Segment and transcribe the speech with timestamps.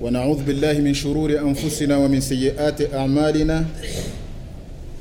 [0.00, 3.64] ونعوذ بالله من شرور أنفسنا ومن سيئات أعمالنا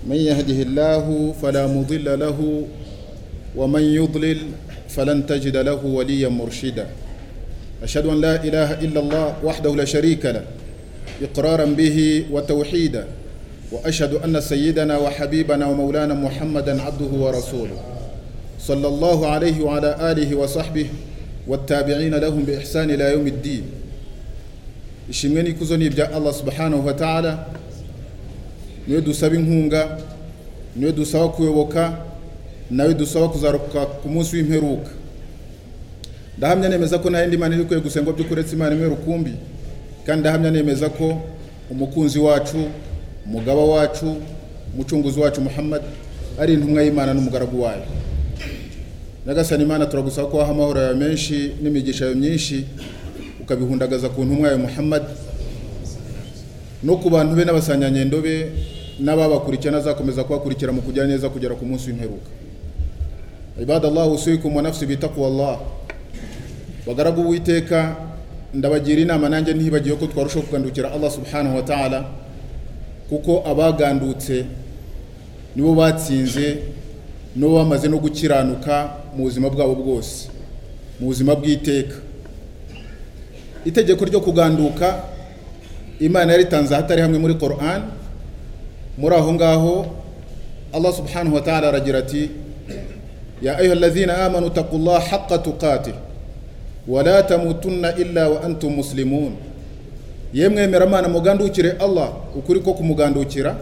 [0.07, 2.63] من يهده الله فلا مضل له
[3.55, 4.37] ومن يضلل
[4.89, 6.87] فلن تجد له وليا مرشدا
[7.83, 10.43] أشهد أن لا إله إلا الله وحده لا شريك له
[11.21, 13.05] إقرارا به وتوحيدا
[13.71, 17.77] وأشهد أن سيدنا وحبيبنا ومولانا محمدا عبده ورسوله
[18.59, 20.85] صلى الله عليه وعلى آله وصحبه
[21.47, 23.63] والتابعين لهم بإحسان إلى يوم الدين
[25.09, 27.45] ishimwe n'ikuzo ni ibya allah subhanahu wa ta'ala.
[28.87, 29.97] Niwe dusaba inkunga
[30.75, 31.97] ni we dusaba kuyoboka
[32.71, 34.89] nawe dusaba kuzaruka ku munsi w'imperuka.
[36.37, 39.31] Ndahamya nemeza ko nta yindi mana iri kwiye gusengwa by'ukuretse imana imwe rukumbi
[40.05, 41.21] kandi ndahamya nemeza ko
[41.71, 42.57] umukunzi wacu
[43.25, 44.15] umugaba wacu
[44.73, 45.81] umucunguzi wacu muhammad
[46.39, 47.85] ari intumwa y'imana n'umugaragu wayo.
[49.27, 52.65] Nyagasani imana turagusaba ko waha amahoro yawe menshi n'imigisha yawe myinshi
[53.45, 55.03] ukabihundagaza ku ntumwa yawe muhammad
[56.83, 58.49] no ku bantu be n'abasanyanyendo be
[58.99, 62.29] n'ababakurikira n'azakomeza kubakurikira mu kujya neza kugera ku munsi w'imperuka.
[63.61, 65.55] Ibadallah usikum wa nafsi bitaqwa allah
[66.87, 67.95] bagaragu uwiteka
[68.53, 71.99] ndabagira inama nanjye ntibagiwe ko twarushaho kugandukira allah subhanahu wa ta'ala
[73.09, 74.45] kuko abagandutse
[75.55, 76.73] nibo batsinze
[77.35, 80.27] nibo bamaze no gukiranuka mu buzima bwabo bwose
[80.99, 82.04] mu buzima bw'iteka.
[83.65, 85.03] Itegeko ryo kuganduka
[85.99, 87.81] imana yaritanze ahatari hamwe muri Quran.
[88.97, 89.85] Muri aho ngaho
[90.73, 92.31] Allah subhanahu wa ta'ala aragira ati
[93.41, 95.93] ya ayuha alladhina amanu taqullaha haqqa tuqatih
[96.87, 99.35] wa la tamutunna illa wa antum muslimun.
[100.33, 103.55] Yemwe meramana mugandukire Allah ukuri ko kumugandukira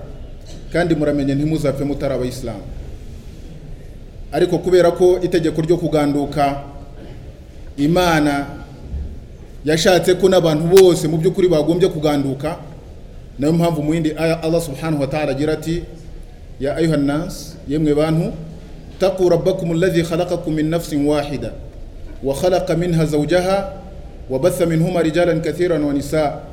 [0.74, 2.66] kandi muramenye ntimuzapfe mutari abayisilamu.
[4.34, 6.66] Ariko kubera ko itegeko ryo kuganduka
[7.78, 8.63] imana
[9.66, 12.58] yashatse ko n'abantu bose mu by'ukuri bagombye kuganduka.
[13.40, 15.84] Nayo mpamvu mu yindi aya Allah subhanahu wa ta'ala agira ati
[16.60, 18.30] ya ayuha nas yemwe bantu
[19.00, 21.54] taqu rabbakum alladhi khalaqakum min nafsin wahida
[22.24, 23.74] wa khalaqa minha zawjaha
[24.30, 26.46] wa batha minhuma rijalan kathiran wa nisaa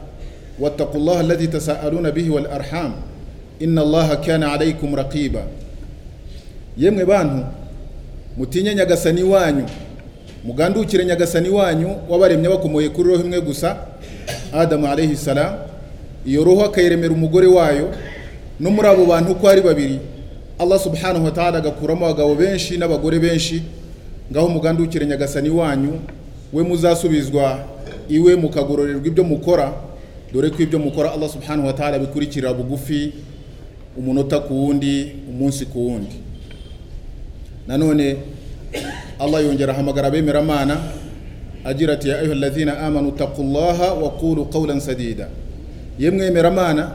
[0.58, 2.96] wattaqullaha alladhi tasaaluna bihi wal arham
[3.60, 5.44] inna allaha kana alaykum raqiba.
[6.80, 7.44] Yemwe bantu
[8.40, 9.68] mutinye nyagasani wanyu
[10.44, 13.76] mugandukire nyagasani wanyu wabaremye bakomoye kuri roho imwe gusa
[14.52, 15.54] adamu alayhi salam.
[16.26, 17.90] Iyo roho akayiremera umugore wayo
[18.60, 19.98] no muri abo bantu uko ari babiri
[20.58, 23.62] allah subhanahu wa ta'ala agakuramo abagabo benshi n'abagore benshi.
[24.32, 26.00] Ngaho mugandukire nyagasani wanyu
[26.52, 27.58] we muzasubizwa
[28.08, 29.72] iwe mukagororerwa ibyo mukora
[30.32, 33.12] dore ko ibyo mukora allah subhanahu wa ta'ala bikurikirira bugufi
[33.96, 36.16] umunota ku wundi umunsi ku wundi.
[37.66, 38.16] Nanone
[39.20, 40.80] allah yongera ahamagara abemeramana
[41.64, 45.28] agira ati ya ayuha alladhina amanu taqullaha wa qulu qawlan sadida.
[45.98, 46.92] Yemwe meramana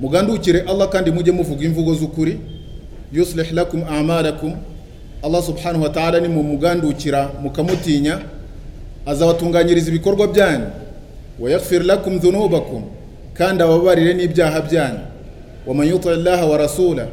[0.00, 2.38] mugandukire allah kandi mujye muvuga imvugo z'ukuri.
[3.12, 4.56] Yuslih lakum a'malakum.
[5.22, 8.20] Allah subhanahu wa ta'ala ni mumugandukira mukamutinya
[9.06, 10.66] azabatunganyiriza ibikorwa byanyu.
[11.40, 12.82] Wa yaghfir lakum dhunubakum
[13.34, 15.00] kandi ababarire n'ibyaha byanyu.
[15.66, 17.08] Wa yuti allaha wa rasula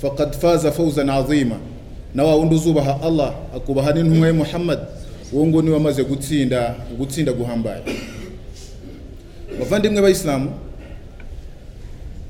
[0.00, 1.73] faqad faza fawzan azima.
[2.14, 4.78] Na wa wundi uzubaha allah akubaha n'intumwa ye muhammad.
[5.32, 7.82] Uwo ngo ni we amaze gutsinda gutsinda guhambaye.
[9.58, 10.50] Bavandimwe bayisilamu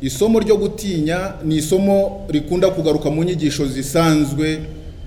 [0.00, 4.59] isomo ryo gutinya ni isomo rikunda kugaruka mu nyigisho zisanzwe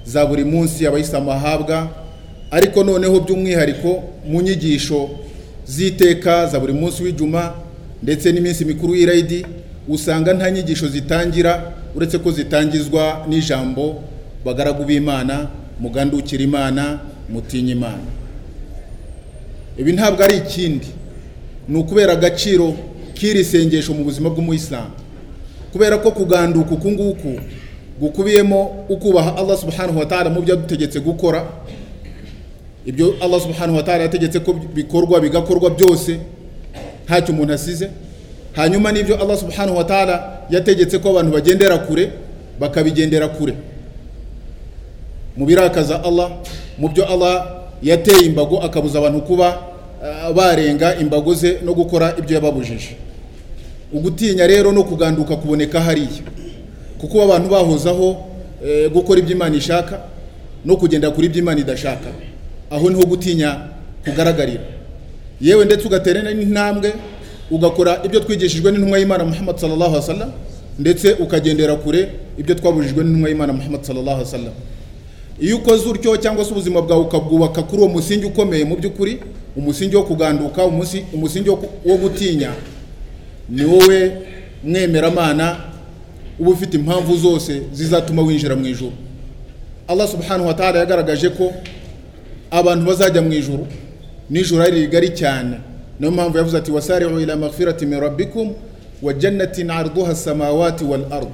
[0.05, 1.87] za buri munsi abayisilamu bahabwa
[2.51, 5.09] ariko noneho by'umwihariko mu nyigisho
[5.67, 7.53] z'iteka za buri munsi w'ijuma
[8.03, 9.45] ndetse n'iminsi mikuru y'irayidi
[9.87, 14.01] usanga nta nyigisho zitangira uretse ko zitangizwa n'ijambo
[14.45, 15.47] bagaragu b'imana
[15.79, 16.99] mugandukira imana
[17.29, 18.07] mutinya imana.
[19.77, 20.87] Ibi ntabwo ari ikindi.
[21.67, 22.73] Ni ukubera agaciro
[23.13, 24.91] k'iri sengesho mu buzima bw'umuyisilamu
[25.71, 27.39] kubera ko kuganduka uku nguku
[27.99, 31.43] gukubiyemo ukubaha allah subhanahu wa ta'ala mu byo yadutegetse gukora
[32.85, 36.19] ibyo allah subhanahu wa ta'ala yategetse ko bikorwa bigakorwa byose
[37.05, 37.89] ntacyo umuntu asize.
[38.53, 42.11] Hanyuma n'ibyo allah subhanahu wa ta'ala yategetse ko abantu bagendera kure
[42.59, 43.53] bakabigendera kure.
[45.37, 46.31] Mu birakaza allah
[46.77, 49.59] mu byo allah yateye imbago akabuza abantu kuba
[50.35, 52.97] barenga imbago ze no gukora ibyo yababujije.
[53.93, 56.25] Ugutinya rero no kuganduka kuboneka hariya.
[56.97, 58.17] Kuko abantu bahozaho
[58.93, 60.01] gukora ibyo imana ishaka
[60.65, 62.09] no kugendera kuri ibyo imana idashaka.
[62.69, 63.69] Aho ni ho gutinya
[64.05, 64.63] kugaragarira.
[65.41, 66.93] Yewe ndetse ugatera n'intambwe
[67.51, 70.31] ugakora ibyo twigishijwe n'intumwa y'imana muhammad sallallahu alaihi wasallam
[70.79, 74.53] ndetse ukagendera kure ibyo twabujijwe n'intumwa y'imana muhammad sallallahu alaihi wasallam.
[75.39, 79.19] Iyo ukoze utyo cyangwa se ubuzima bwawe ukabwubaka kuri uwo musingi ukomeye mu by'ukuri
[79.55, 81.49] umusingi wo kuganduka umusi- umusingi
[81.85, 82.51] wo gutinya
[83.49, 84.11] ni wowe
[84.63, 85.57] mwemeramana
[86.39, 88.91] uba ufite impamvu zose zizatuma winjira mu ijuru.
[89.87, 91.53] Allah subhanahu wa ta'ala yagaragaje ko
[92.51, 93.67] abantu bazajya mu ijuru
[94.29, 95.57] nijoro ari rigari cyane.
[95.99, 98.53] Niyo mpamvu yavuze ati wasari'u ila maghfirati min rabbikum
[99.01, 101.27] wa jannatin arduha samawati wal ard.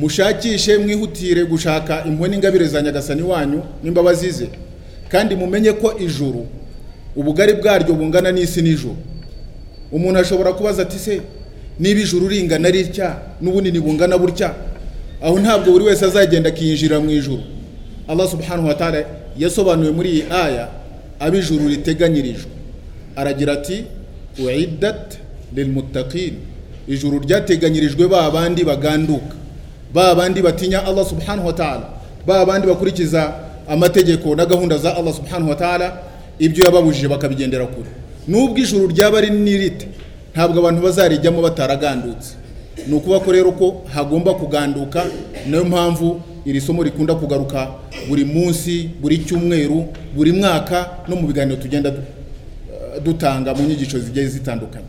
[0.00, 4.48] Mushakishe mwihutire gushaka impuhwe n'ingabire za nyagasani wanyu n'imbabazi ze
[5.08, 6.46] kandi mumenye ko ijuru
[7.16, 8.96] ubugari bwaryo bungana n'isi n'ijuru.
[9.92, 11.20] Umuntu ashobora kubaza ati se
[11.80, 13.16] niba ijuru ringana ritya?
[13.42, 14.54] N'ubunini bungana butya?
[15.22, 17.42] Aho ntabwo buri wese azagenda akiyinjira mu ijuru.
[18.08, 19.04] Allah subhanahu wa ta'ala
[19.38, 20.68] yasobanuye muri iyi aya
[21.20, 22.50] ab'ijuru riteganyirijwe
[23.16, 23.84] aragira ati
[24.38, 25.18] uiddat
[25.56, 26.34] lilmuttaqin
[26.88, 29.34] ijuru ryateganyirijwe ba bandi baganduka.
[29.94, 31.88] Ba bandi batinya allah subhanahu wa ta'ala.
[32.26, 33.34] Ba bandi bakurikiza
[33.68, 36.02] amategeko na gahunda za allah subhanahu wa ta'ala
[36.38, 37.88] ibyo yababujije bakabigendera kure.
[38.28, 39.88] Nubwo ijuru ryaba ari n'irite
[40.34, 42.34] ntabwo abantu bazarijyamo bataragandutse.
[42.86, 45.04] Ni ukuba rero ko hagomba kuganduka
[45.46, 47.68] niyo mpamvu iri somo rikunda kugaruka
[48.08, 52.04] buri munsi buri cyumweru buri mwaka no mu biganiro tugenda du-
[53.04, 54.86] dutanga mu nyigisho zigiye zitandukanye.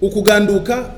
[0.00, 0.90] Ukuganduka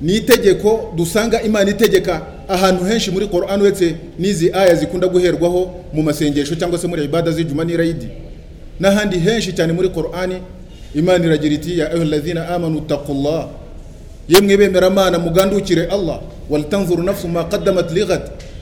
[0.00, 6.02] ni itegeko dusanga imana itegeka ahantu henshi muri Qur'an uretse n'izi aya zikunda guherwaho mu
[6.02, 8.08] masengesho cyangwa se muri ibada z'ijuma n'irayidi.
[8.80, 10.40] N'ahandi henshi cyane muri Qur'an
[10.94, 13.48] imana iragira iti ya ayyuhallazina amanu taqullah
[14.28, 16.20] yemwe bemera mana mugandukire Allah
[16.50, 17.90] walitanzuru nafsu ma qaddamat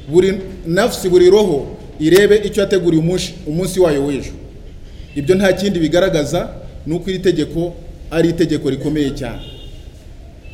[0.08, 1.66] buri nafsi buri roho
[2.00, 4.32] irebe icyo yateguriye umunsi umunsi wayo w'ejo.
[5.16, 6.48] Ibyo nta kindi bigaragaza
[6.86, 7.74] ni uko iri tegeko
[8.10, 9.53] ari itegeko rikomeye cyane.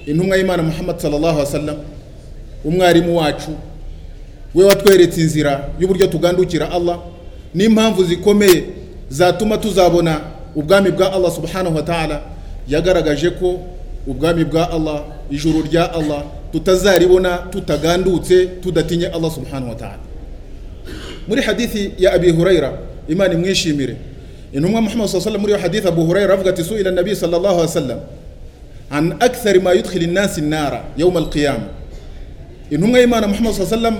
[0.06, 1.76] Intumwa y'imana muhammad sallallahu alaihi wasallam
[2.64, 3.50] umwarimu wacu
[4.55, 6.99] we watweretse inzira y'uburyo tugandukira allah
[7.55, 8.64] n'impamvu zikomeye
[9.08, 10.20] zatuma tuzabona
[10.56, 12.23] ubwami bwa allah subhanahu wa ta'ala
[12.69, 13.61] yagaragaje ko
[14.06, 19.99] ubwami bwa allah ijuru rya allah tutazaribona tutagandutse tudatinye allah subhanahu wa ta'ala.
[21.29, 22.73] Muri hadithi ya abi hurayra
[23.08, 23.97] imana imwishimire.
[24.52, 27.47] Intumwa muhammad sallallahu alaihi wasallam muri iyo hadithi abu hurayra avuga ati suila nabi sallallahu
[27.55, 27.99] alaihi wasallam.
[28.90, 31.69] An akthari ma yudkhil an-nas an-nara yawm al-qiyamah
[32.70, 33.96] intumwa y'imana muhammad alaihi wasallam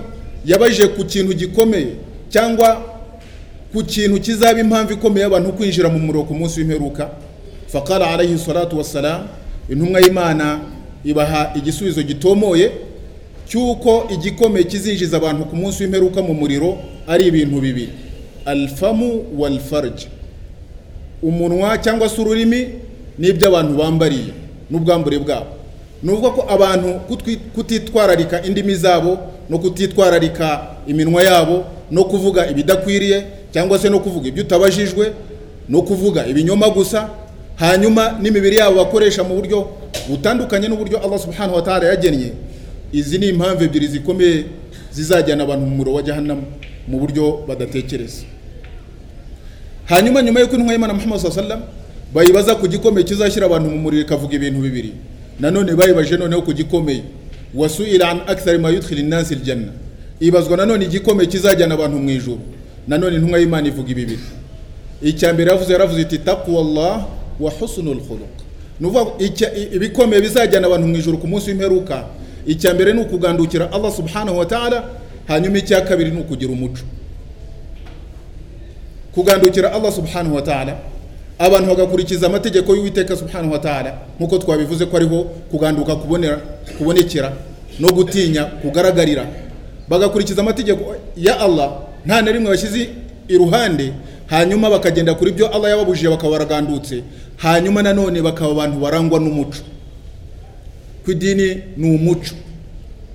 [0.46, 1.88] yabajije ku kintu gikomeye
[2.28, 2.82] cyangwa
[3.72, 7.10] ku kintu kizaba impamvu ikomeye abantu kwinjira mu muriro ku munsi w'imperuka
[7.66, 9.26] faqala alayhi salatu wassalam
[9.70, 10.60] intumwa y'imana
[11.04, 12.70] ibaha igisubizo gitomoye
[13.48, 17.92] cy'uko igikomeye kizinjiza abantu ku munsi w'imperuka mu muriro ari ibintu bibiri
[18.44, 20.02] alfamu walfarj
[21.22, 22.69] umunwa cyangwa se ururimi
[23.19, 24.32] n'ibyo abantu bambariye
[24.70, 25.46] n'ubwambure bwabo.
[26.02, 27.00] Ni ukuvuga ko abantu
[27.55, 29.19] kutitwararika indimi zabo
[29.50, 35.12] no kutitwararika iminwa yabo no kuvuga ibidakwiriye cyangwa se no kuvuga ibyo utabajijwe
[35.69, 37.08] no kuvuga ibinyoma gusa
[37.56, 39.69] hanyuma n'imibiri yabo bakoresha mu buryo
[40.08, 42.32] butandukanye n'uburyo Allah subhanahu wa ta'ala yagennye.
[42.93, 44.44] Izi ni impamvu ebyiri zikomeye
[44.93, 46.40] zizajyana abantu mu muriro wa jahannam
[46.88, 48.25] mu buryo badatekereza.
[49.84, 51.80] Hanyuma nyuma y'uko intumwa y'imana muhammad sallallahu alaihi wasallam
[52.15, 54.93] bayibaza ku gikomeye kizashyira abantu mu muriro ikavuga ibintu bibiri.
[55.41, 57.03] Nanone bayibaje noneho ku gikomeye.
[57.55, 59.73] Wasuila an akthari ma yudkhil an-nas al-janna.
[60.21, 62.41] Ibazwa nanone igikomeye kizajyana abantu mu ijuru.
[62.89, 64.23] Nanone intumwa y'imana ivuga ibi bibiri.
[65.03, 67.07] Icya mbere yavuze yaravuze iti taqwallah
[67.41, 68.35] wa husnul khuluq.
[69.21, 72.05] I- ibikomeye bizajyana abantu mu ijuru ku munsi w'imperuka.
[72.47, 74.85] Icya mbere ni ukugandukira allah subhanahu wa ta'ala
[75.29, 76.83] hanyuma icya kabiri ni ukugira umuco.
[79.14, 80.76] Kugandukira allah subhanahu wa ta'ala.
[81.40, 83.99] Abantu bagakurikiza amategeko y'uwiteka subhanahu wa ta'ala.
[84.18, 85.97] Nk'uko twabivuze ko ariho kuganduka
[86.78, 87.32] kubonekera
[87.80, 89.26] no gutinya kugaragarira.
[89.88, 91.73] Bagakurikiza amategeko ya allah
[92.06, 92.88] nta na rimwe bashyize
[93.28, 93.92] iruhande.
[94.26, 97.02] Hanyuma bakagenda kuri byo allah yababujije bakaba baragandutse.
[97.37, 99.64] Hanyuma nanone bakaba abantu barangwa n'umuco.
[101.04, 102.35] Ku idini ni umuco.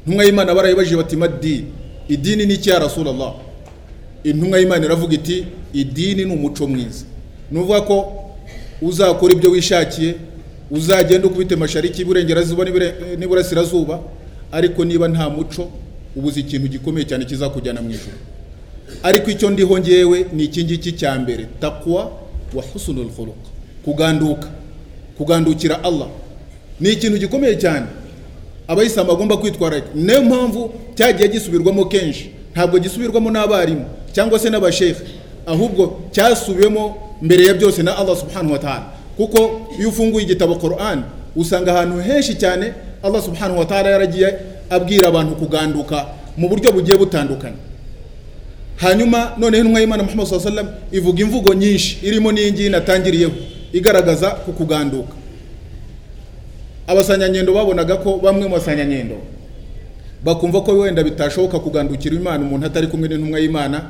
[0.06, 1.66] Intumwa y'imana barayibajije bati madini
[2.10, 3.34] idini ni iki ya rasulallah?
[4.24, 7.06] Intumwa y'imana iravuga iti idini ni umuco mwiza.
[7.52, 8.14] Ni ukuvuga ko
[8.82, 10.16] uzakora ibyo wishakiye
[10.72, 14.00] uzagenda ukubite mashariki iburengerazuba n'ibure- n'iburasirazuba
[14.52, 15.70] ariko niba nta muco
[16.16, 18.18] ubuze ikintu gikomeye cyane kizakujyana mu ijuru.
[19.04, 21.46] Ariko icyo ndiho ngewe ni iki ngiki cya mbere?
[21.60, 22.12] Takwa
[22.54, 23.36] wa husnul khuluq.
[23.86, 24.48] Kuganduka.
[25.18, 26.08] Kugandukira allah.
[26.80, 27.86] Ni ikintu gikomeye cyane.
[28.68, 32.30] Abayisilamu bagomba kwitwararika niyo mpamvu cyagiye gisubirwamo kenshi.
[32.54, 35.04] Ntabwo gisubirwamo n'abarimu cyangwa se n'abashekhe
[35.46, 38.86] ahubwo cyasubiwemo mbere ya byose na allah subhanahu wa ta'ala.
[39.18, 41.04] Kuko iyo ufunguye igitabo Quran
[41.36, 44.34] usanga ahantu henshi cyane allah subhanahu wa ta'ala yaragiye
[44.70, 46.06] abwira abantu kuganduka
[46.38, 47.56] mu buryo bugiye butandukanye.
[48.76, 53.32] Hanyuma noneho intumwa y'imana muhammad sallallahu alaihi wasallam ivuga imvugo nyinshi irimo n'iyi ngiyi natangiriyeho
[53.74, 55.16] igaragaza ku kuganduka.
[56.88, 59.16] Abasanyanyendo babonaga ko bamwe mu basanyanyendo
[60.24, 63.82] bakumva ko wenda bitashoboka kugandukira imana umuntu atari kumwe n'intumwa y'imana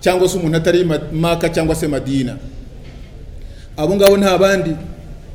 [0.00, 2.36] cyangwa se umuntu atari maka cyangwa se madina.
[3.76, 4.70] Abo ngabo nta bandi.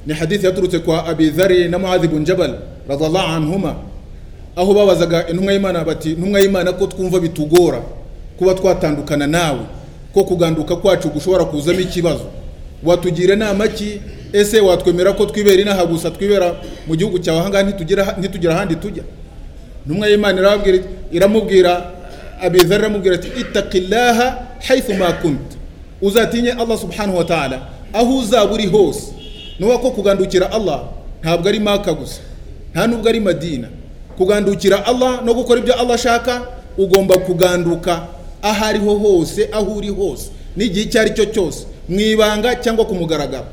[0.08, 2.56] Ni hadithi yaturutse kwa abidhari na muadhi bun jabal
[2.90, 3.76] radallahu anhuma
[4.56, 7.82] aho babazaga intumwa y'imana bati intumwa y'imana ko twumva bitugora
[8.38, 9.60] kuba twatandukana nawe
[10.14, 12.26] ko kuganduka kwacu gushobora kuzamo ikibazo.
[12.84, 14.02] Watugira inama ki?
[14.34, 16.12] Ese watwemera ko twibera inaha gusa?
[16.12, 16.56] Twibera
[16.88, 17.64] mu gihugu cyawe ahangaha
[18.18, 19.04] ntitugira ahandi tujya?
[19.86, 20.58] Intumwa y'imana
[21.12, 21.92] iramubwira
[22.42, 25.56] abizari iramubwira ati itakillaha haythu ma kunta
[26.02, 27.62] uzatinye allah subhanahu wa ta'ala.
[27.94, 29.14] Aho uzaba uri hose.
[29.60, 30.84] Nuba ko kugandukira allah
[31.24, 32.22] ntabwo ari maka gusa.
[32.74, 33.68] Nta nubwo ari madina.
[34.18, 36.42] Kugandukira allah no gukora ibyo allah ashaka
[36.78, 38.08] ugomba kuganduka
[38.42, 42.96] aho ariho hose aho uri hose n'igihe icyo ari cyo cyose mu ibanga cyangwa ku
[42.96, 43.48] mugaragaro.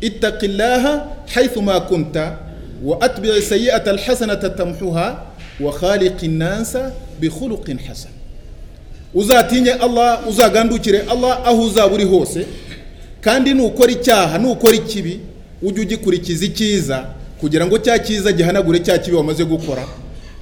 [0.00, 2.38] Itakillaha haythu ma kunta
[2.82, 5.26] wa atbi'i sayyi'ata alhasanata tamhuha
[5.60, 8.12] wa khaliqi nnasa bi khuluqin hasan
[9.14, 12.46] uzatinye allah uzagandukire allah aho uzaba uri hose
[13.20, 15.20] kandi nukora icyaha nukora ikibi
[15.62, 17.06] ujye ugikurikiza icyiza
[17.40, 19.84] kugira ngo cya cyiza gihanagure cya kibi wamaze gukora.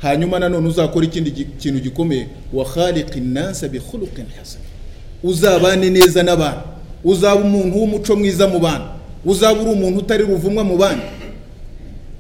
[0.02, 2.26] Hanyuma nanone uzakora ikindi kintu gikomeye.
[2.52, 4.60] Wa khaliqi nnasa bi khuluqin hasan.
[5.22, 6.60] Uzabane neza n'abantu.
[7.04, 8.88] Uzaba umuntu w'umuco mwiza mu bantu.
[9.24, 11.02] Uzaba uri umuntu utari ruvumwa mu bandi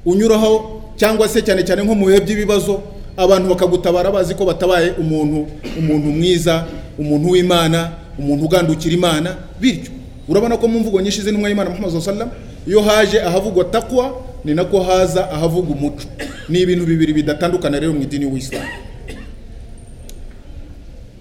[0.04, 2.82] unyuraho cyangwa se cyane cyane nko mu bihe by'ibibazo
[3.16, 5.46] abantu bakagutabara bazi ko batabaye umuntu
[5.78, 6.66] umuntu mwiza
[6.98, 9.90] umuntu w'imana umuntu ugandukira imana bityo
[10.28, 12.30] urabona ko mu mvugo nyinshi z'intumwa y'imana muhammad sallam
[12.66, 16.04] iyo haje ahavugwa takwa ni nako haza ahavugwa umuco.
[16.48, 18.68] Ni ibintu bibiri bidatandukana rero mu idini w'isilamu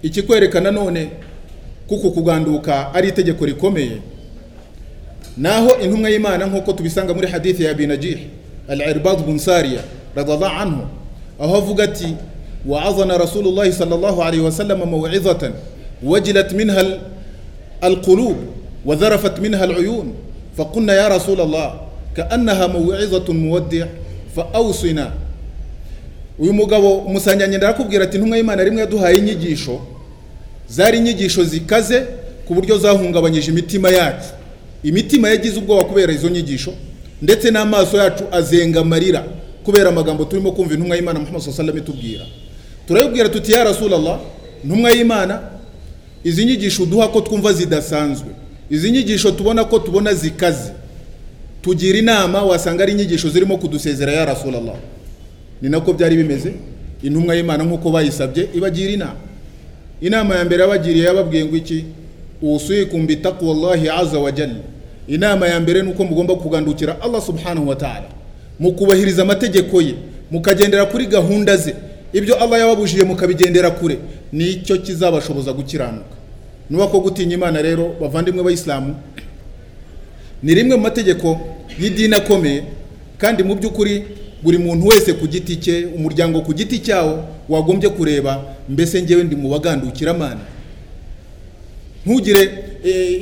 [0.02, 1.10] ikikwerekana none
[1.86, 3.98] kuko kuganduka ari itegeko rikomeye
[5.36, 8.18] naho intumwa y'imana nk'uko tubisanga muri hadithi ya binajih
[8.68, 9.80] al-irbad bun sariya
[10.14, 10.86] radallahu anhu
[11.40, 12.14] aho avuga ati
[12.66, 15.52] wa'azana rasulullahi sallallahu alayhi wa sallam maw'izatan
[16.02, 16.98] wajilat minha
[17.80, 18.36] al-qulub.
[18.85, 20.13] وذرفت منها العيون
[20.57, 21.81] فقلنا يا رسول الله
[22.17, 23.85] كأنها موعظة مودع
[24.35, 25.11] فأوصنا
[26.39, 29.79] uyu mugabo umusanganyenda arakubwira ati intumwa y'imana rimwe yaduhaye inyigisho
[30.69, 32.05] zari inyigisho zikaze
[32.47, 34.29] ku buryo zahungabanyije imitima yacu
[34.83, 36.73] imitima yagize ubwoba kubera izo nyigisho
[37.21, 39.23] ndetse n'amaso yacu azenga amarira
[39.63, 42.25] kubera amagambo turimo kumva intumwa y'imana muhammad sallallahu itubwira
[42.87, 44.19] turayibwira tuti ya rasulallah
[44.63, 45.41] intumwa y'imana
[46.23, 48.27] izi nyigisho uduha ko twumva zidasanzwe
[48.70, 50.72] Izi nyigisho tubona ko tubona zikaze.
[51.62, 54.76] Tugira inama wasanga ari inyigisho zirimo kudusezera ya rasulallah.
[55.62, 56.52] Ni nako byari bimeze?
[57.02, 59.20] Intumwa y'imana nk'uko bayisabye ibagira inama.
[60.00, 61.84] Inama ya mbere yabagiriye yababwiye ngo iki?
[62.42, 64.32] Usikum bitaqwallahi azza wa
[65.08, 68.08] inama ya mbere ni uko mugomba kugandukira allah subhanahu wa ta'ala.
[68.58, 69.94] Mu kubahiriza amategeko ye
[70.30, 71.74] mukagendera kuri gahunda ze.
[72.12, 73.98] Ibyo allah yababujije mukabigendera kure.
[74.32, 76.16] Nicyo kizabashoboza gukiranuka.
[76.70, 78.94] Nuba ko gutinya imana rero bavandimwe b'abayisilamu
[80.42, 81.38] ni rimwe mu mategeko
[81.78, 82.62] y'idini akomeye
[83.18, 84.04] kandi mu by'ukuri
[84.42, 89.36] buri muntu wese ku giti cye umuryango ku giti cyawo wagombye kureba mbese ngewe ndi
[89.36, 90.40] mu bagandukiramana
[92.06, 92.42] ntugire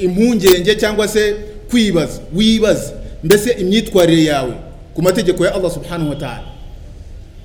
[0.00, 1.34] impungenge cyangwa se
[1.70, 2.92] kwibaza wibaze
[3.24, 4.52] mbese imyitwarire yawe
[4.94, 6.44] ku mategeko ya allah subhanahu wa ta'ala.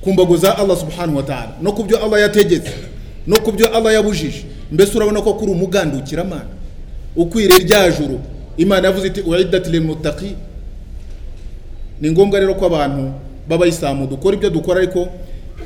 [0.02, 1.52] Ku mbago za allah subhanahu wa ta'ala.
[1.62, 2.72] No ku byo allah yategetse
[3.28, 4.46] no ku byo allah yabujije.
[4.72, 6.46] Mbese urabona ko kuri umugandukiramana
[7.16, 8.20] ukwiriye rya juru.
[8.58, 10.36] Imana yavuze iti uidati lilmuttaqin.
[12.02, 13.12] Ni ngombwa rero ko abantu
[13.48, 15.08] b'abayisilamu dukora ibyo dukora ariko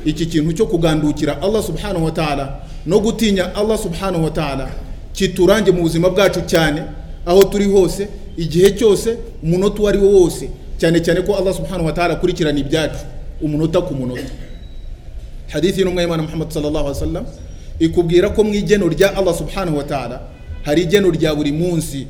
[0.04, 4.70] iki kintu cyo kugandukira allah subhanahu wa ta'ala no gutinya allah subhanahu wa ta'ala
[5.12, 6.82] kiturange mu buzima bwacu cyane
[7.26, 10.48] aho turi hose igihe cyose umunota uwo ari wo wose.
[10.78, 13.04] Cyane cyane ko allah subhanahu wa ta'ala akurikirana ibyacu
[13.42, 14.30] umunota ku munota.
[15.48, 17.24] Hadithi y'intumwa y'imana muhammad sallallahu alaihi wasallam
[17.78, 20.20] ikubwira ko mu igeno rya allah subhanahu wa ta'ala
[20.62, 22.06] hari igeno rya buri munsi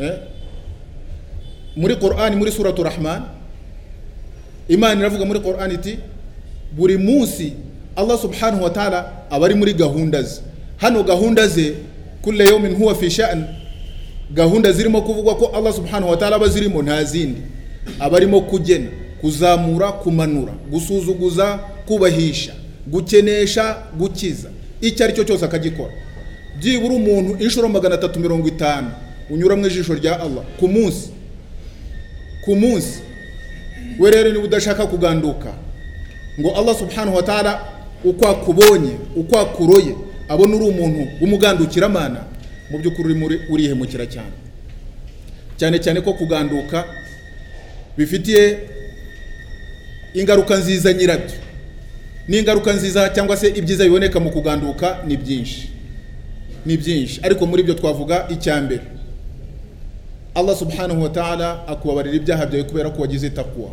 [0.00, 0.14] eh?
[1.76, 3.22] muri qur'ani muri suratu rahman
[4.68, 5.98] imana iravuga muri qur'ani iti
[6.76, 7.52] buri munsi
[7.96, 10.40] allah subhanahu wa ta'ala aba ari muri gahunda ze.
[10.76, 11.74] Hano gahunda ze
[12.22, 13.44] kulle yawmin huwa fi sha'n
[14.34, 17.40] gahunda zirimo kuvugwa ko allah subhanahu wa ta'ala aba zirimo nta zindi.
[18.00, 18.88] Aba arimo kugena
[19.20, 22.52] kuzamura kumanura gusuzuguza kubahisha
[22.86, 24.48] gukenesha gukiza.
[24.82, 25.92] Icyo ari cyo cyose akagikora.
[26.58, 28.90] Byibura umuntu inshuro magana atatu mirongo itanu.
[29.30, 30.44] Unyura mu ijisho rya allah.
[30.60, 31.08] Ku munsi.
[32.44, 33.00] Ku munsi.
[33.98, 35.52] We rero niba udashaka kuganduka
[36.40, 37.52] ngo allah subhanahu wa ta'ala
[38.04, 39.94] uko akubonye uko akuroye
[40.28, 42.24] abona uri umuntu w'umugandukiramana
[42.70, 43.14] mu by'ukuri
[43.52, 44.32] urihemukira cyane.
[45.60, 46.84] Cyane cyane ko kuganduka
[47.96, 48.58] bifitiye
[50.14, 51.36] ingaruka nziza nyirabyo.
[52.28, 55.70] N'ingaruka nziza cyangwa se ibyiza biboneka mu kuganduka ni byinshi.
[56.66, 57.20] Ni byinshi.
[57.22, 58.82] Ariko muri byo twavuga icya mbere.
[60.34, 63.70] Allah subhanahu wa ta'ala akubabarira ibyaha byawe kubera ko wagize takwa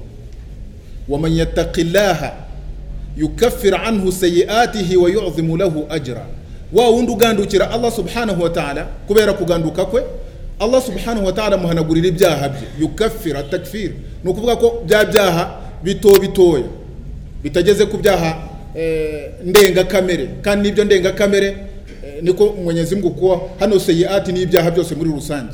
[1.08, 2.34] waman yattaqillaha
[3.18, 6.26] yukaffir anhu sayiatihi wa yu'zimu lahu ajra.
[6.74, 10.04] Wa wundi ugandukira allah subhanahu wa ta'ala kubera kuganduka kwe
[10.60, 12.68] allah subhanahu wa ta'ala amuhanagurira ibyaha bye.
[12.80, 13.92] Yukaffira takfir
[14.24, 16.64] ni ukuvuga ko bya byaha bito bitoya
[17.44, 18.50] bitageze ku byaha
[19.46, 21.58] ndengakamere kandi n'ibyo ndengakamere
[22.22, 25.54] niko mwenyezi mungu kuwa hano seyiati n'ibyaha byose muri rusange.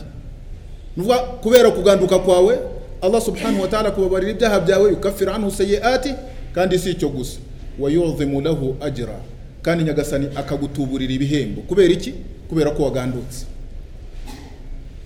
[0.98, 2.60] Nuvuga kubera kuganduka kwawe
[3.02, 6.14] allah subhanahu wa ta'ala kubabarira ibyaha byawe yukaffira anhu seyiati
[6.56, 7.40] kandi si icyo gusa.
[7.80, 9.20] Wa yuzimu lahu ajra.
[9.62, 11.62] Kandi nyagasani akagutuburira ibihembo.
[11.62, 12.14] Kubera iki?
[12.50, 13.46] Kubera ko wagandutse.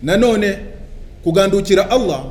[0.03, 0.57] Nanone
[1.23, 2.23] kugandukira allah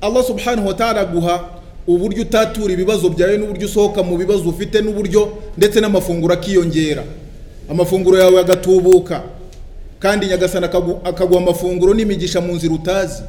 [0.00, 1.50] allah subhanahu wa ta'ala aguha
[1.86, 7.04] uburyo utatura ibibazo byawe n'uburyo usohoka mu bibazo ufite n'uburyo ndetse n'amafunguro akiyongera.
[7.70, 9.22] Amafunguro yawe agatubuka.
[9.98, 10.66] Kandi nyagasani
[11.04, 13.22] akaguha amafunguro n'imigisha mu nzira utazi.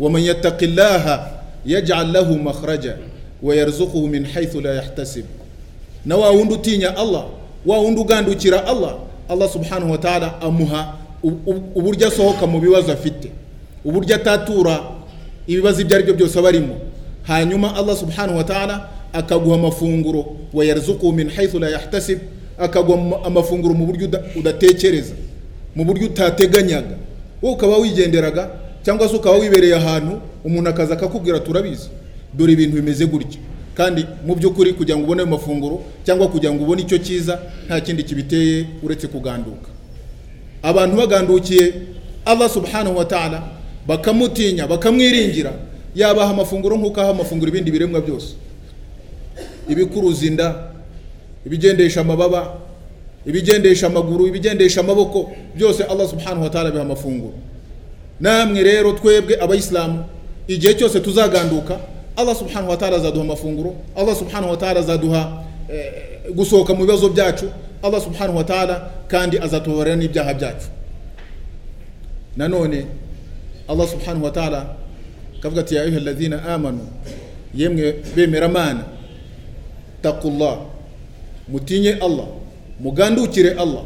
[0.00, 1.30] Waman yattaqillaha
[1.66, 2.96] yaj'al lahu makhraja
[3.42, 5.24] wa yarzuquhu min haythu la yahtasib.
[6.04, 7.24] Na wa wundi utinya allah
[7.66, 8.96] wa wundi ugandukira allah
[9.28, 10.94] allah subhanahu wa ta'ala amuha
[11.74, 13.30] uburyo asohoka mu bibazo afite.
[13.84, 14.80] Uburyo atatura
[15.46, 16.76] ibibazo ibyo ari byo byose aba arimo.
[17.22, 22.18] Hanyuma allah subhanahu wa ta'ala akaguha amafunguro wa yarzuquhu min haythu la yahtasib
[22.58, 25.14] akaguha amafunguro mu buryo udatekereza
[25.76, 26.96] mu buryo utateganyaga.
[27.42, 28.50] Wowe ukaba wigenderaga
[28.84, 31.88] cyangwa se ukaba wibereye ahantu umuntu akaza akakubwira turabizi
[32.34, 33.40] dore ibintu bimeze gutya.
[33.74, 37.80] Kandi mu by'ukuri kugira ngo ubone ayo mafunguro cyangwa kugira ngo ubone icyo cyiza nta
[37.80, 39.68] kindi kibiteye uretse kuganduka.
[40.62, 41.72] Abantu bagandukiye
[42.24, 43.42] allah subhanahu wa ta'ala
[43.86, 45.52] bakamutinya bakamwiringira
[45.94, 48.34] yabaha amafunguro nk'uko aha amafunguro ibindi biremwa byose.
[49.68, 50.72] Ibikuruza inda
[51.46, 52.58] ibigendesha amababa
[53.26, 57.34] ibigendesha amaguru ibigendesha amaboko byose allah subhanahu wa ta'ala biha amafunguro.
[58.20, 60.04] Namwe rero twebwe abayisilamu
[60.48, 61.80] igihe cyose tuzaganduka
[62.16, 65.92] allah subhanahu wa ta'ala azaduha amafunguro allah subhanahu wa ta'ala azaduha eh,
[66.34, 67.46] gusohoka mu bibazo byacu
[67.82, 70.66] allah subhanahu wa ta'ala kandi azatubabarira n'ibyaha byacu.
[72.36, 72.86] Nanone
[73.68, 74.76] allah subhanahu wa ta'ala
[75.42, 76.88] kavuga ati ya ayuha amanu
[77.54, 78.84] yemwe bemera mana
[80.02, 80.58] takullah
[81.48, 82.26] mutinye allah
[82.80, 83.84] mugandukire allah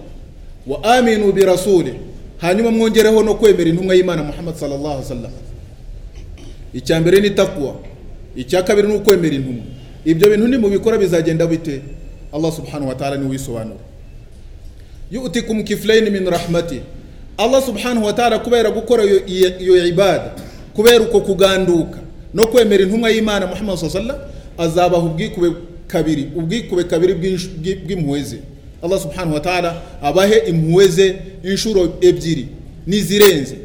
[0.67, 1.95] wa aminu bi rasuli
[2.39, 5.33] hanyuma mwongereho no kwemera intumwa y'imana muhammad sallallahu alaihi wasallam.
[6.75, 7.75] Icya mbere ni takwa
[8.37, 9.65] icya kabiri ni ukwemera intumwa.
[10.05, 11.83] Ibyo bintu nimubikora bizagenda bite?
[12.33, 13.81] Allah subhanahu wa ta'ala ni we wisobanura
[15.11, 16.81] yu'tikum kiflaini min rahmati.
[17.39, 20.33] Allah subhanahu wa ta'ala kubera gukora iyo ibada.
[20.77, 21.99] Kubera uko kuganduka.
[22.35, 24.21] No kwemera intumwa y'imana muhammad sallallahu
[24.59, 25.53] azabaha ubwikube
[25.87, 28.39] kabiri ubwikube kabiri bw'impuhwe ze
[28.83, 32.49] allah subhanahu wa ta'ala abahe impuhwe ze inshuro ebyiri
[32.87, 33.57] n'izirenze.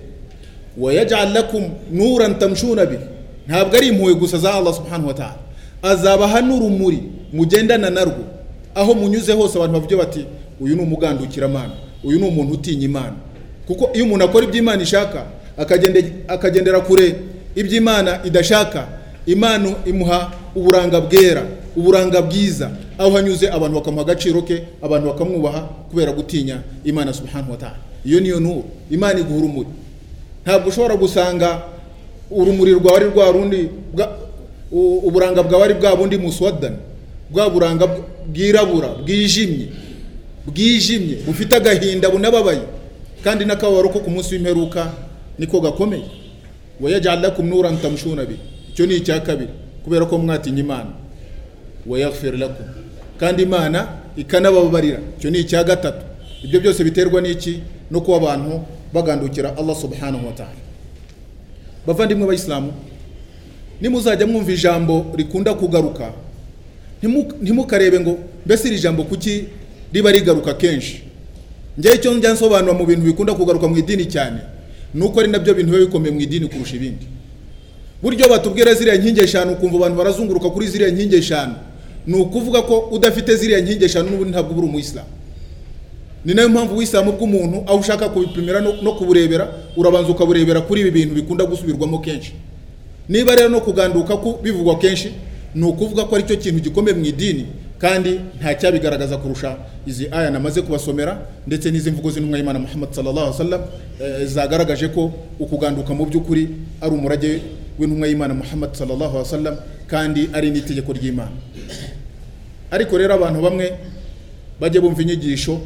[0.77, 3.03] Wayaj'al lakum nuran tamshuna bihi.
[3.47, 5.39] Ntabwo ari impuhwe gusa za allah subhanahu wa ta'ala.
[5.81, 8.23] Azabaha n'urumuri mugendana narwo
[8.75, 10.25] aho munyuze hose abantu bavuge bati
[10.59, 13.15] uyu ni umugandukiramana uyu ni umuntu utinya imana.
[13.67, 15.25] Kuko iyo umuntu akora ibyo imana ishaka
[16.27, 17.15] akagendera kure
[17.55, 18.87] ibyo imana idashaka.
[19.25, 21.45] Imana imuha uburanga bwera
[21.75, 22.71] uburanga bwiza.
[22.97, 27.77] Aho hanyuze abantu bakamuha agaciro ke abantu bakamwubaha kubera gutinya imana subhanahu wa ta'ala.
[28.05, 28.63] Iyo niyo nuru.
[28.91, 29.69] Imana iguha urumuri.
[30.45, 31.61] Ntabwo ushobora gusanga
[32.31, 33.69] urumuri rwawe ari rwa rundi
[34.71, 36.75] uburanga bwawe ari bwa bundi muswadani
[37.29, 37.87] bwa buranga
[38.27, 39.67] bwirabura bwijimye.
[40.47, 42.61] Bwijimye bufite agahinda bunababaye.
[43.23, 44.89] Kandi n'akababaro ko ku munsi w'imperuka
[45.39, 46.03] niko gakomeye.
[46.81, 48.35] Wayaj'al lakum nuran tamshuna bi.
[48.73, 49.49] Icyo ni icya kabiri
[49.83, 50.91] kubera ko mwatinya imana.
[51.87, 52.65] Wayaghfir lakum.
[53.19, 54.99] Kandi imana ikanababarira.
[55.19, 56.05] Icyo ni icya gatatu.
[56.43, 57.61] Ibyo byose biterwa n'iki?
[57.91, 58.61] No kuba abantu
[58.93, 60.61] bagandukira allah subhanahu wa ta'ala.
[61.87, 62.73] Bavandimwe abayisilamu
[63.81, 66.13] nimuzajya mwumva ijambo rikunda kugaruka.
[67.41, 69.45] Ntimukarebe ngo mbese iri jambo kuki
[69.93, 71.03] riba rigaruka kenshi?
[71.77, 74.39] Njyewe icyo njya nsobanura mu bintu bikunda kugaruka mu idini cyane.
[74.93, 77.05] Ni uko ari na byo bintu biba bikomeye mu idini kurusha ibindi.
[78.01, 81.55] Buryo batubwira ziriya nkingi eshanu ukumva abantu barazunguruka kuri ziriya nkingi eshanu.
[82.07, 85.09] Ni ukuvuga ko udafite ziriya nkingi eshanu n'ubundi ntabwo uri umuyisilamu
[86.25, 90.91] ni na yo mpamvu ubuyisilamu bw'umuntu aho ushaka kubipimira no kuburebera urabanza ukaburebera kuri ibi
[90.91, 92.33] bintu bikunda gusubirwamo kenshi.
[93.09, 95.11] Niba rero no kuganduka bivugwa kenshi
[95.55, 97.45] ni ukuvuga ko ari cyo kintu gikomeye mu idini
[97.81, 101.17] kandi nta cyabigaragaza kurusha izi aya namaze kubasomera
[101.47, 103.61] ndetse n'izi mvugo z'intumwa y'imana muhammad sallallahu alaihi wasallam
[104.01, 106.49] eh, zagaragaje ko ukuganduka mu by'ukuri
[106.81, 107.41] ari umurage
[107.79, 109.55] w'intumwa y'imana muhammad sallallahu alaihi wasallam
[109.87, 111.33] kandi ari n'itegeko ry'imana.
[112.71, 113.73] Ariko rero abantu bamwe
[114.59, 115.59] bajye bumva inyigisho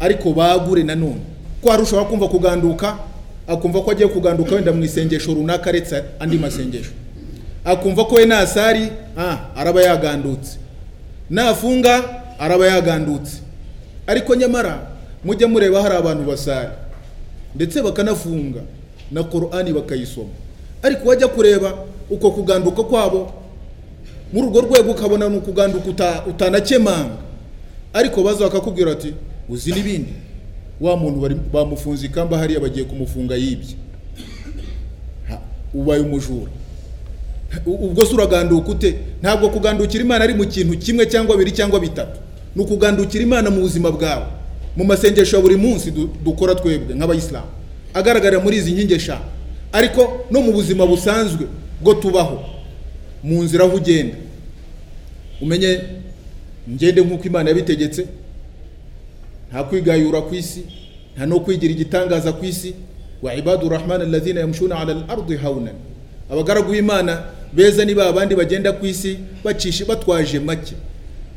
[0.00, 1.20] ariko bagure nanone
[1.62, 2.98] ko hari ushobora kumva kuganduka
[3.48, 6.94] akumva ko agiye kuganduka wenda mu isengesho runaka aretse andi masengesho.
[7.64, 8.88] Akumva ko we nasari
[9.18, 10.67] ah, araba yagandutse.
[11.30, 13.36] Nafunga araba yagandutse
[14.06, 14.86] ariko nyamara
[15.24, 16.68] mujye mureba hari abantu basari.
[17.54, 18.60] Ndetse bakanafunga
[19.12, 20.28] na korani bakayisoma.
[20.82, 21.74] Ariko wajya kureba
[22.10, 23.32] uko kuganduka kwabo
[24.32, 27.16] muri urwo rwego ukabona ni ukuganduka uta- utanakemanga.
[27.92, 29.14] Ariko baza bakakubwira ati
[29.48, 30.12] uzi n'ibindi?
[30.80, 33.74] Wa muntu bamufunze ikamba hariya bagiye kumufunga yibye.
[35.74, 36.50] Ubaye umujura.
[37.66, 38.94] Ubwo se uraganduka ute?
[39.22, 42.20] Ntabwo kugandukira imana ari mu kintu kimwe cyangwa bibiri cyangwa bitatu.
[42.56, 44.26] Ni ukugandukira imana mu buzima bwawe.
[44.76, 47.46] Mu masengesho ya buri munsi du- dukora twebwe nk'abayisilamu.
[47.94, 49.24] Agaragarira muri izi nkingi eshanu
[49.72, 51.46] ariko no mu buzima busanzwe
[51.80, 52.40] bwo tubaho
[53.22, 54.16] mu nzira aho ugenda.
[55.40, 55.80] Umenye
[56.70, 58.06] ngende nk'uko imana yabitegetse.
[59.50, 60.62] Nta kwigayura ku isi
[61.16, 62.74] nta no kwigira igitangaza ku isi.
[63.22, 65.74] Wa ibadu rahman alladhina yamshuna ala al-ardi hawnan.
[66.30, 70.74] Abagaragu b'imana beza ni ba bagenda ku isi bacisha batwaje make.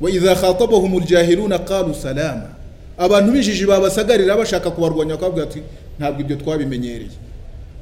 [0.02, 2.50] Wa idha khatabahum aljahiluna qalu salama.
[2.98, 5.62] Abantu bijiji babasagarira bashaka kubarwanya bakabwira ati
[6.00, 7.18] ntabwo ibyo twabimenyereye.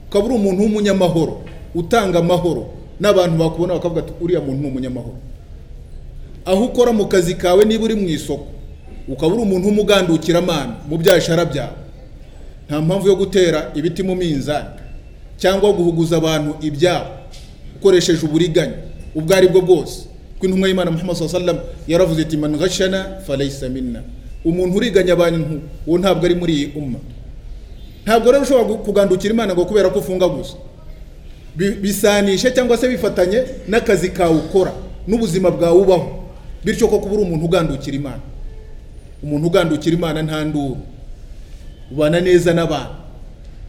[0.08, 1.42] Ukaba uri umuntu w'umunyamahoro
[1.76, 5.18] utanga amahoro n'abantu bakubona bakavuga ati uriya muntu ni umunyamahoro.
[6.46, 8.48] Aho ukora mu kazi kawe niba uri mu isoko
[9.08, 11.78] ukaba uri umuntu w'umugandukiramana mu byashara byawe.
[12.68, 14.70] Nta mpamvu yo gutera ibiti mu minzani
[15.38, 17.19] cyangwa guhuguza abantu ibyabo.
[17.80, 18.74] Ukoresheje uburiganya.
[19.16, 20.06] Ubwo ari bwo bwose.
[20.40, 24.02] Ko intumwa y'imana muhammad wasallam yaravuze iti man ghashana falaysa minna.
[24.46, 27.00] Umuntu uriganya abantu uwo ntabwo ari muri iyi umma.
[28.06, 30.56] Ntabwo rero ushobora kugandukira imana ngo kubera ko ufunga gusa.
[31.56, 34.72] Bi- bisanishe cyangwa se bifatanye n'akazi kawe ukora
[35.08, 36.08] n'ubuzima bwawe ubaho.
[36.64, 38.22] Bityo ko kuba uri umuntu ugandukira imana.
[39.24, 40.78] Umuntu ugandukira imana nta nduru.
[41.92, 42.96] Ubana neza n'abantu.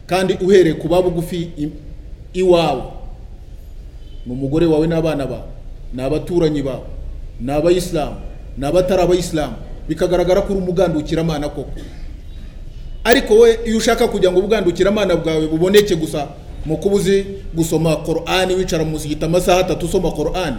[0.07, 1.49] Kandi uhereye ku baba bugufi
[2.33, 2.83] iwawe.
[4.25, 5.47] Ni umugore wawe n'abana bawe
[5.93, 6.85] ni abaturanyi bawe
[7.41, 8.15] ni abayisilamu
[8.57, 9.53] ni abatari abayisilamu
[9.87, 11.71] bikagaragara ko uri umugandukiramana koko.
[13.03, 16.27] Ariko we iyo ushaka kugira ngo ubwandukiramana bwawe buboneke gusa
[16.65, 20.57] mu kuba uzi gusoma korani wicara mu musigiti amasaha atatu usoma korani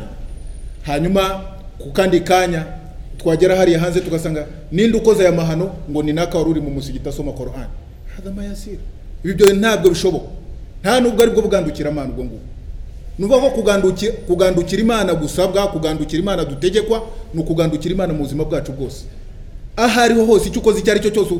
[0.82, 1.40] hanyuma
[1.78, 2.66] ku kandi kanya
[3.18, 5.70] twagera hariya hanze tugasanga ninde ukoze aya mahano?
[5.90, 7.70] Ngo ni naka wari uri mu musigiti asoma korani
[9.24, 10.26] ibi byo ntabwo bishoboka.
[10.82, 12.46] Nta nubwo ari bwo bwandukiramana ubwo ngubwo
[13.18, 17.02] ni ukuvuga ko kuganduki- kugandukira imana gusabwa kugandukira imana dutegekwa
[17.34, 19.04] ni ukugandukira imana mu buzima bwacu bwose.
[19.76, 21.34] Aho ariho hose icyo ukoze icyo ari cyo cyose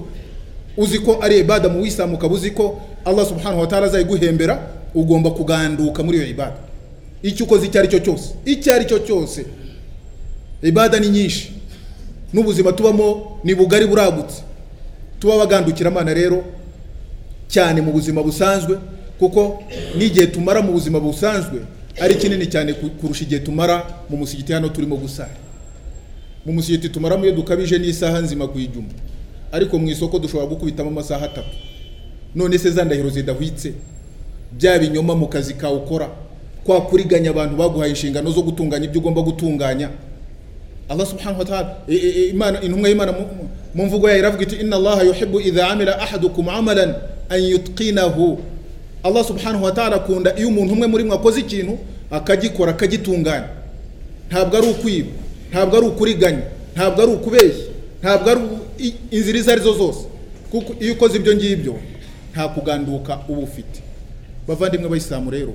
[0.77, 5.31] uzi ko ari ibada mu wisilamu ukaba uzi ko allah subhanahu wa ta'ala azayiguhembera ugomba
[5.31, 6.57] kuganduka muri iyo ibada.
[7.23, 9.47] Icyo ukoze icyo ari cyo cyose icyo ari cyo cyose
[10.63, 11.53] ibada ni nyinshi.
[12.33, 14.43] N'ubuzima tubamo ni bugari buragutse.
[15.21, 16.45] Tuba bagandukira amana rero
[17.49, 18.79] cyane mu buzima busanzwe
[19.23, 19.63] kuko
[19.99, 21.63] n'igihe tumara mu buzima busanzwe
[22.01, 25.31] ari kinini cyane ku- kurusha igihe tumara mu musigiti hano turimo gusara
[26.47, 28.89] mu musigiti tumaramo iyo dukabije n'isaha nzima kuyijuma
[29.53, 31.55] ariko mu isoko dushobora gukubitamo amasaha atatu.
[32.35, 33.73] None se za ndahiro zidahwitse?
[34.53, 36.09] Bya binyoma mu kazi kawe ukora
[36.65, 39.91] kwa kuriganya abantu baguhaye inshingano zo gutunganya ibyo ugomba gutunganya.
[40.89, 41.77] Allah subhanahu wa ta'ala
[42.33, 43.13] imana intumwa y'imana
[43.75, 46.95] mu mvugo yayo iravuga iti inna allaha yuhibbu idha amila ahadukum amalan
[47.29, 48.39] an yutqinahu.
[49.05, 50.37] Allah subhanahu wa ta'ala akunda.
[50.39, 51.79] Iyo umuntu umwe muri mwe akoze ikintu
[52.11, 53.49] akagikora akagitunganya.
[54.31, 55.11] Ntabwo ari ukwiba
[55.51, 56.43] ntabwo ari ukuriganya
[56.77, 57.65] ntabwo ari ukubeshya
[58.03, 58.41] ntabwo ari
[59.11, 60.01] inzira izo ari zo zose.
[60.51, 61.75] Kuko iyo ukoze ibyo ngibyo
[62.33, 63.83] nta kuganduka uba ufite.
[64.49, 65.55] Bavandimwe bayisilamu rero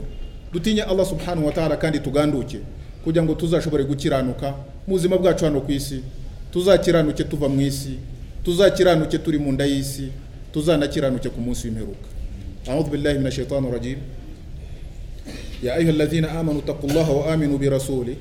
[0.54, 2.60] dutinye allah subhanahu wa ta'ala kandi tuganduke
[3.04, 4.48] kugira ngo tuzashobore gukiranuka
[4.88, 6.00] mu buzima bwacu hano ku isi
[6.52, 8.00] tuzakiranuke tuva mu isi
[8.44, 10.08] tuzakiranuke turi mu nda y'isi
[10.54, 12.08] tuzanakiranuke ku munsi w'imperuka.
[12.70, 13.98] أعوذ بالله من الشيطان الرجيم
[15.64, 18.16] يا أيها الذين آمنوا اتقوا الله وآمنوا برسوله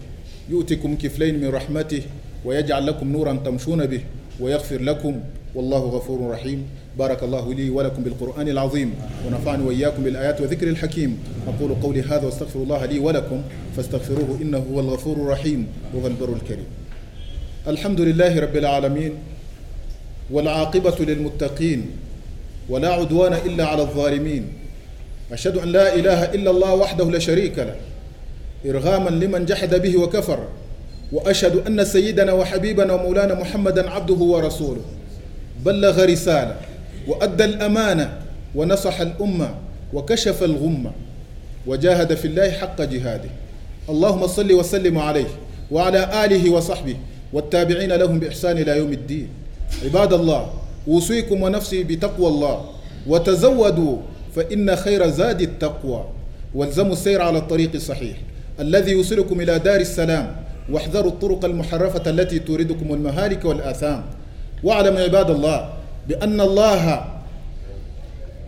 [0.50, 2.02] يؤتكم كفلين من رحمته
[2.44, 4.00] ويجعل لكم نورا تمشون به
[4.40, 5.20] ويغفر لكم
[5.54, 6.66] والله غفور رحيم
[6.98, 8.94] بارك الله لي ولكم بالقرآن العظيم
[9.26, 13.42] ونفعني وإياكم بالآيات وذكر الحكيم أقول قولي هذا واستغفر الله لي ولكم
[13.76, 16.66] فاستغفروه إنه هو الغفور الرحيم وهو البر الكريم
[17.68, 19.12] الحمد لله رب العالمين
[20.30, 21.86] والعاقبة للمتقين
[22.68, 24.52] ولا عدوان إلا على الظالمين
[25.32, 27.76] أشهد أن لا إله إلا الله وحده لا شريك له
[28.66, 30.48] إرغاما لمن جحد به وكفر
[31.12, 34.80] وأشهد أن سيدنا وحبيبنا ومولانا محمدا عبده ورسوله
[35.64, 36.56] بلغ رسالة
[37.08, 38.18] وأدى الأمانة
[38.54, 39.54] ونصح الأمة
[39.92, 40.90] وكشف الغمة
[41.66, 43.28] وجاهد في الله حق جهاده
[43.88, 45.26] اللهم صل وسلم عليه
[45.70, 46.96] وعلى آله وصحبه
[47.32, 49.28] والتابعين لهم بإحسان إلى يوم الدين
[49.84, 50.52] عباد الله
[50.88, 52.64] أوصيكم ونفسي بتقوى الله
[53.06, 53.96] وتزودوا
[54.36, 56.04] فإن خير زاد التقوى
[56.54, 58.16] والزموا السير على الطريق الصحيح
[58.60, 60.36] الذي يوصلكم إلى دار السلام
[60.70, 64.02] واحذروا الطرق المحرفة التي توردكم المهالك والآثام
[64.64, 65.72] واعلموا عباد الله
[66.08, 67.04] بأن الله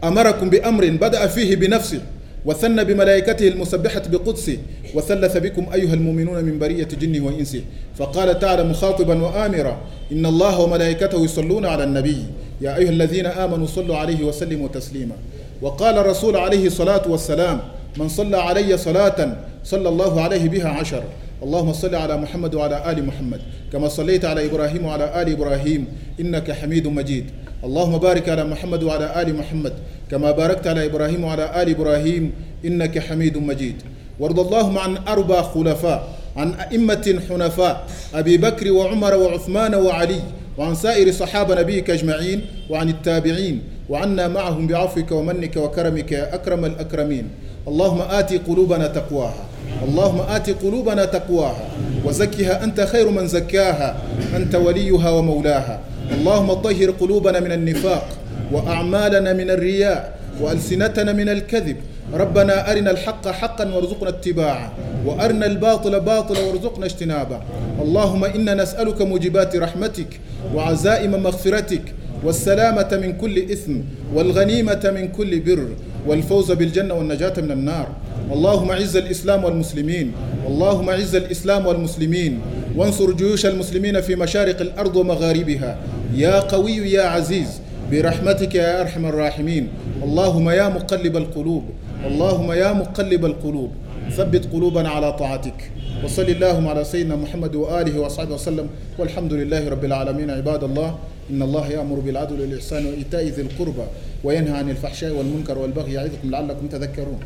[0.05, 2.01] أمركم بأمر بدأ فيه بنفسه
[2.45, 4.59] وثن بملائكته المسبحة بقدسه
[4.95, 7.57] وثلث بكم أيها المؤمنون من برية جن وإنس
[7.99, 9.79] فقال تعالى مخاطبا وآمرا
[10.13, 12.25] إن الله وملائكته يصلون على النبي
[12.61, 15.15] يا أيها الذين آمنوا صلوا عليه وسلموا تسليما
[15.63, 17.61] وقال الرسول عليه الصلاة والسلام
[17.99, 21.03] من صلى علي صلاة صلى الله عليه بها عشر
[21.43, 23.41] اللهم صل على محمد وعلى آل محمد
[23.73, 25.87] كما صليت على إبراهيم وعلى آل إبراهيم
[26.21, 27.25] إنك حميد مجيد
[27.65, 29.73] اللهم بارك على محمد وعلى آل محمد
[30.11, 32.33] كما باركت على إبراهيم وعلى آل إبراهيم
[32.65, 33.77] إنك حميد مجيد
[34.21, 40.21] وارض اللهم عن أربع خلفاء عن أئمة حنفاء أبي بكر وعمر وعثمان وعلي
[40.59, 42.41] وعن سائر صحابة نبيك أجمعين
[42.71, 47.27] وعن التابعين وعنا معهم بعفوك ومنك وكرمك يا أكرم الأكرمين
[47.69, 49.45] اللهم آتي قلوبنا تقواها
[49.85, 51.69] اللهم آت قلوبنا تقواها
[52.05, 53.97] وزكها أنت خير من زكاها
[54.37, 55.81] أنت وليها ومولاها
[56.15, 58.09] اللهم طهر قلوبنا من النفاق
[58.53, 61.77] وأعمالنا من الرياء وألسنتنا من الكذب
[62.15, 64.73] ربنا أرنا الحق حقا وارزقنا اتباعه
[65.07, 67.41] وأرنا الباطل باطلا وارزقنا اجتنابه
[67.83, 70.21] اللهم إنا نسألك موجبات رحمتك
[70.55, 71.83] وعزائم مغفرتك
[72.25, 73.73] والسلامة من كل إثم
[74.15, 75.69] والغنيمة من كل بر
[76.07, 77.89] والفوز بالجنة والنجاة من النار
[78.33, 80.13] اللهم اعز الاسلام والمسلمين
[80.49, 82.41] اللهم اعز الاسلام والمسلمين
[82.77, 85.79] وانصر جيوش المسلمين في مشارق الارض ومغاربها
[86.15, 87.61] يا قوي يا عزيز
[87.93, 89.69] برحمتك يا ارحم الراحمين
[90.03, 91.65] اللهم يا مقلب القلوب
[92.07, 93.71] اللهم يا مقلب القلوب
[94.17, 95.71] ثبت قلوبنا على طاعتك
[96.05, 98.67] وصلى اللهم على سيدنا محمد واله وصحبه وسلم
[98.99, 100.95] والحمد لله رب العالمين عباد الله
[101.31, 103.87] إن الله يأمر بالعدل والإحسان وإيتاء ذي القربى
[104.25, 107.21] وينهى عن الفحشاء والمنكر والبغي يعظكم لعلكم تذكرون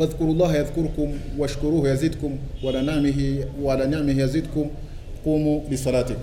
[0.00, 3.44] فاذكروا الله يذكركم واشكروه يزدكم وعلى نعمه
[3.86, 4.66] نعمه يزدكم
[5.24, 6.20] قوموا لصلاتكم